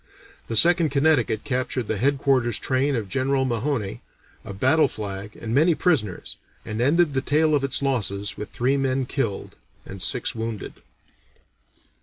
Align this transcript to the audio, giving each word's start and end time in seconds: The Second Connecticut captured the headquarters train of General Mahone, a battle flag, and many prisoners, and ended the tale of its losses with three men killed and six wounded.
The 0.47 0.55
Second 0.55 0.89
Connecticut 0.89 1.43
captured 1.43 1.87
the 1.87 1.97
headquarters 1.99 2.57
train 2.57 2.95
of 2.95 3.07
General 3.07 3.45
Mahone, 3.45 3.99
a 4.43 4.51
battle 4.51 4.87
flag, 4.87 5.37
and 5.39 5.53
many 5.53 5.75
prisoners, 5.75 6.37
and 6.65 6.81
ended 6.81 7.13
the 7.13 7.21
tale 7.21 7.53
of 7.53 7.63
its 7.63 7.83
losses 7.83 8.35
with 8.35 8.49
three 8.49 8.77
men 8.77 9.05
killed 9.05 9.57
and 9.85 10.01
six 10.01 10.33
wounded. 10.33 10.81